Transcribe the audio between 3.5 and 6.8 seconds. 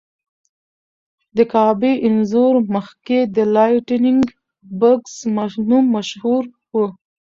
لایټننګ بګز نوم مشهور و.